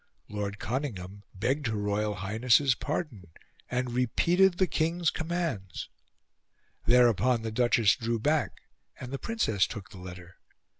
Lord 0.29 0.57
Conyngham 0.57 1.21
begged 1.35 1.67
her 1.67 1.75
Royal 1.77 2.15
Highness's 2.15 2.73
pardon, 2.73 3.29
and 3.69 3.91
repeated 3.91 4.55
the 4.55 4.65
King's 4.65 5.11
commands. 5.11 5.89
Thereupon 6.87 7.43
the 7.43 7.51
Duchess 7.51 7.97
drew 7.97 8.17
back, 8.17 8.61
and 8.99 9.13
the 9.13 9.19
Princess 9.19 9.67
took 9.67 9.91
the 9.91 9.99
letter. 9.99 10.37